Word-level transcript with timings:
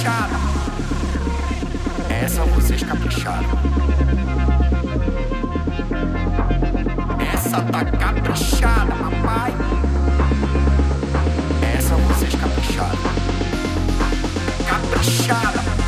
capricharam. 0.00 0.40
Essa 2.08 2.44
vocês 2.44 2.82
é 2.82 2.86
capricharam. 2.86 3.48
Essa 7.34 7.60
tá 7.60 7.84
caprichada, 7.84 8.92
papai. 8.94 9.52
Essa 11.76 11.94
vocês 11.96 12.34
capricharam. 12.34 12.98
É 14.58 14.62
caprichada, 14.64 15.58
papai. 15.58 15.79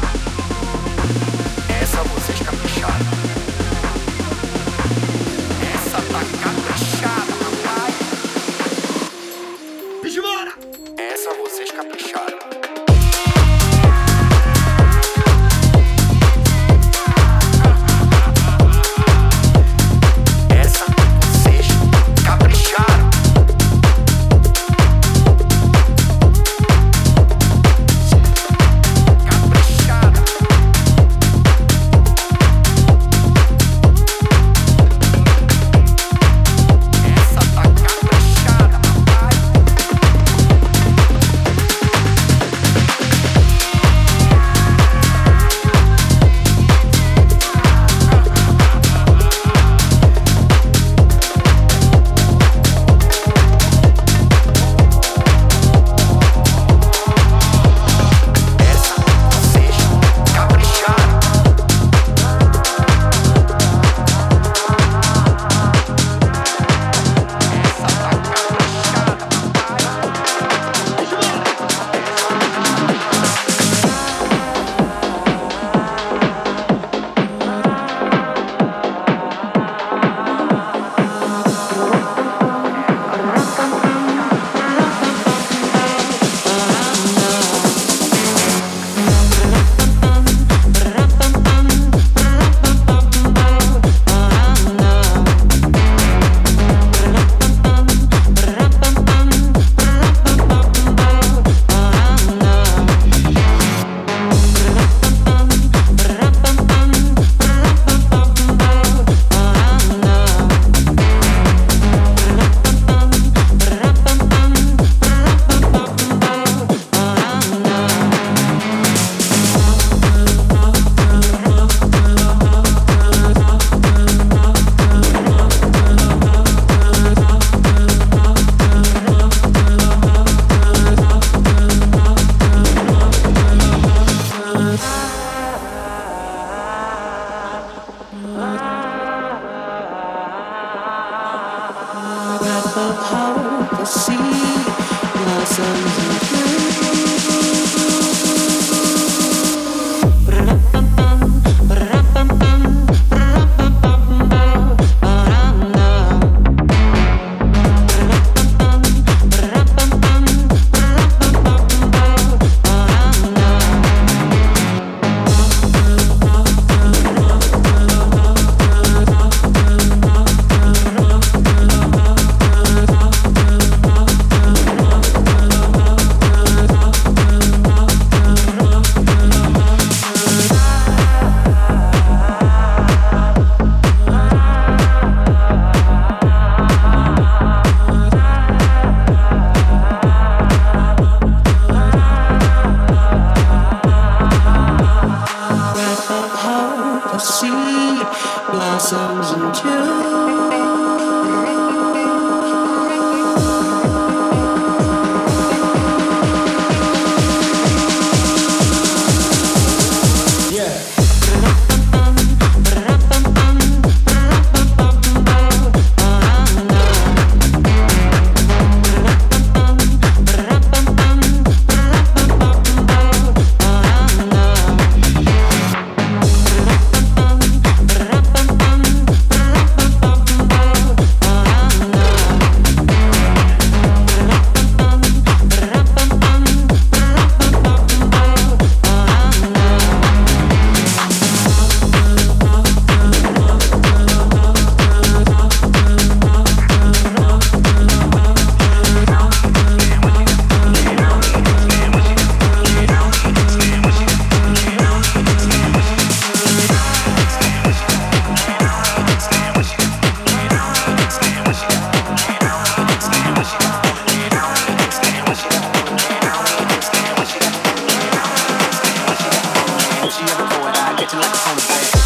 She 270.10 270.24
ever 270.24 270.44
call 270.46 270.66
I 270.66 270.96
catch 270.98 271.12
you 271.12 271.20
like 271.20 271.28
a 271.28 271.36
phone. 271.36 272.01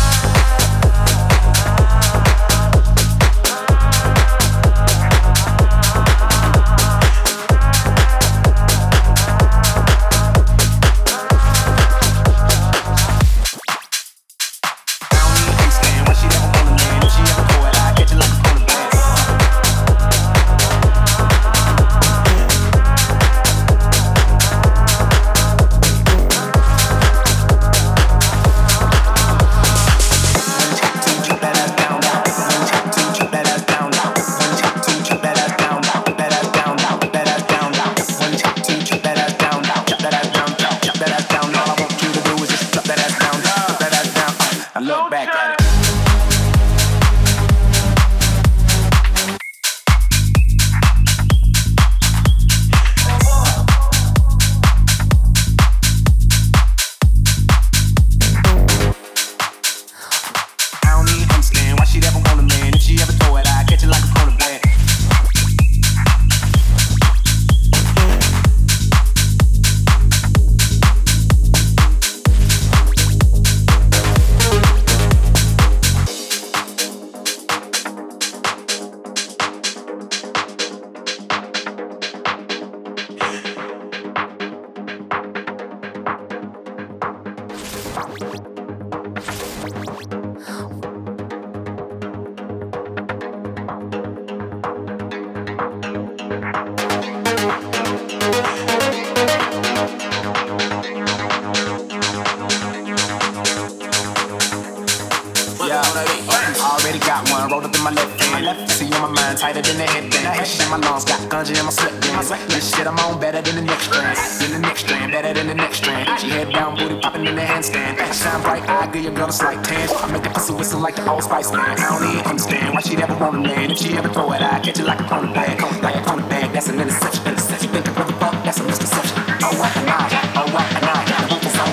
than 109.72 109.82
anything. 109.82 110.26
I 110.26 110.44
hate 110.44 110.62
in 110.62 110.70
my 110.70 110.78
lungs, 110.78 111.04
got 111.04 111.20
ganja 111.30 111.58
in 111.58 111.64
my 111.64 111.70
slip, 111.70 111.94
bands. 112.00 112.30
This 112.52 112.74
shit 112.74 112.86
I'm 112.86 112.98
on 112.98 113.18
better 113.18 113.42
than 113.42 113.56
the 113.56 113.62
next 113.62 113.90
strand. 113.90 114.16
Than 114.40 114.50
the 114.52 114.58
next 114.58 114.80
strand, 114.86 115.12
better 115.12 115.32
than 115.34 115.46
the 115.46 115.54
next 115.54 115.78
strand. 115.78 116.20
She 116.20 116.28
head 116.30 116.52
down, 116.52 116.76
booty 116.76 117.00
popping 117.00 117.26
in 117.26 117.34
the 117.34 117.42
handstand. 117.42 117.98
Shine 118.14 118.42
bright, 118.42 118.62
I 118.68 118.86
give 118.92 119.02
your 119.02 119.14
girl 119.14 119.28
a 119.28 119.32
slight 119.32 119.62
tan. 119.64 119.88
I 119.90 120.12
make 120.12 120.22
the 120.22 120.30
pussy 120.30 120.54
whistle 120.54 120.80
like 120.80 120.96
the 120.96 121.08
old 121.08 121.24
Spice 121.24 121.50
man. 121.52 121.78
I 121.78 121.98
don't 121.98 122.10
even 122.10 122.26
understand 122.26 122.74
why 122.74 122.80
she 122.80 122.96
never 122.96 123.16
want 123.16 123.36
a 123.36 123.40
man. 123.40 123.70
If 123.70 123.78
she 123.78 123.96
ever 123.96 124.08
throw 124.08 124.32
it, 124.32 124.42
I 124.42 124.60
catch 124.60 124.78
it 124.78 124.86
like 124.86 125.00
a 125.00 125.04
cornerback. 125.04 125.60
Like 125.82 125.96
a 125.96 126.02
cornerback, 126.06 126.52
that's 126.52 126.68
an 126.68 126.80
interception. 126.80 127.26
Interception, 127.26 127.70
think 127.72 127.88
I'm 127.88 128.08
a 128.08 128.12
fuck? 128.20 128.44
that's 128.44 128.60
a 128.60 128.64
misconception. 128.64 129.18
Oh, 129.42 129.54
what 129.58 129.72
the 129.74 129.82
night, 129.82 130.12
oh, 130.38 130.46
what 130.54 130.66
a 130.70 130.80
night. 130.86 131.06
The 131.06 131.34
roof 131.34 131.44
is 131.46 131.58
on 131.58 131.70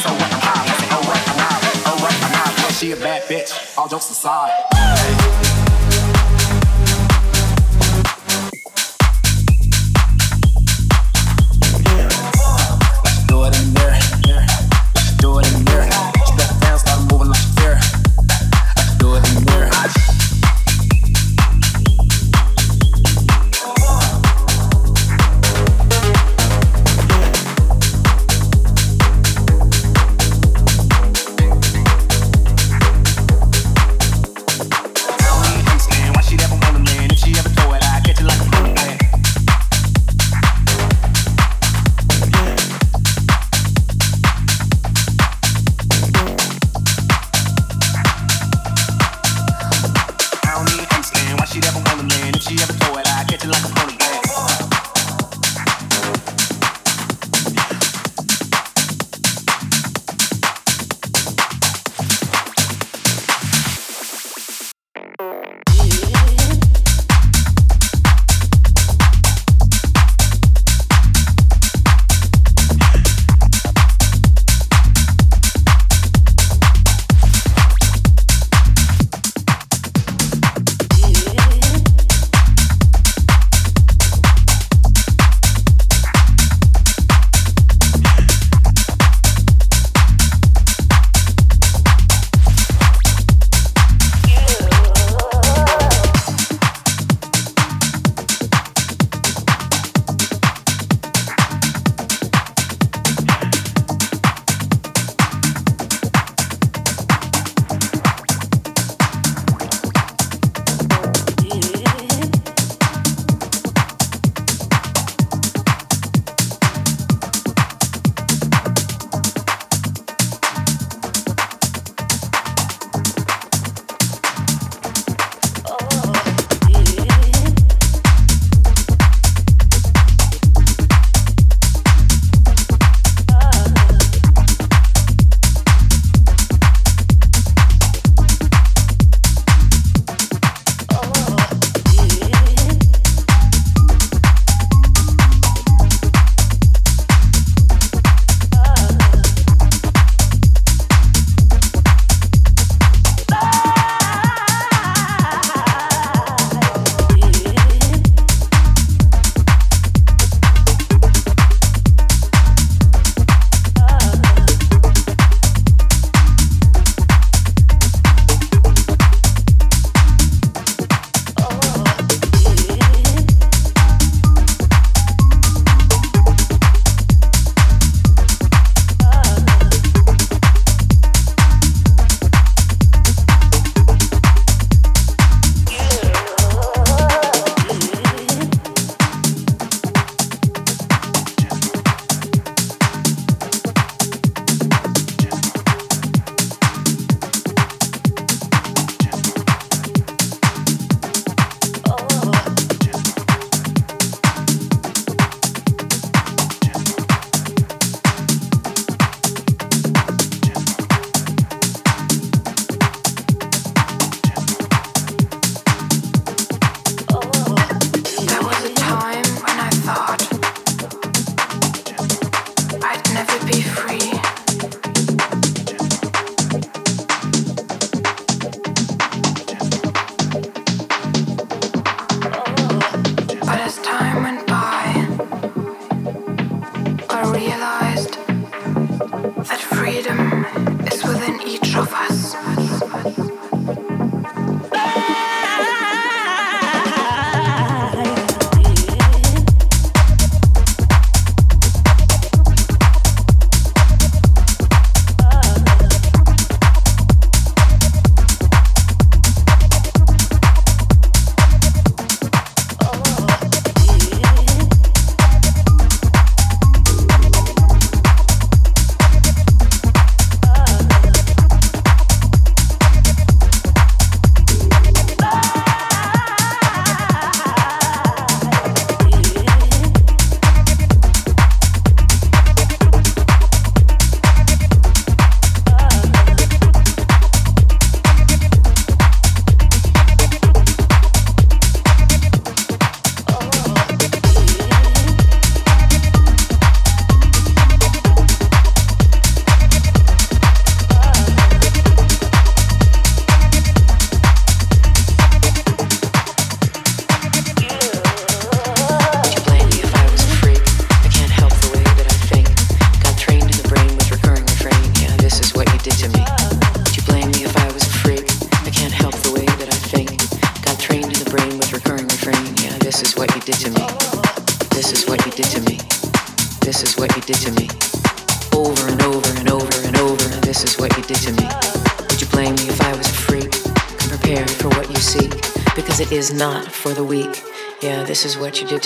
so 0.00 0.10
what 0.16 0.32
a 0.32 0.40
night. 0.40 0.68
Oh, 0.94 1.02
what 1.04 1.20
a 1.20 1.34
night, 1.36 1.62
oh, 1.84 1.96
what 2.00 2.14
a 2.16 2.28
night. 2.32 2.72
She 2.72 2.92
a 2.92 2.96
bad 2.96 3.22
bitch, 3.28 3.76
all 3.76 3.88
jokes 3.88 4.10
aside. 4.10 4.65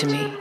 To 0.01 0.07
me. 0.07 0.40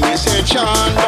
Down 0.00 0.12
Babylon 0.12 0.94
now. 0.94 1.07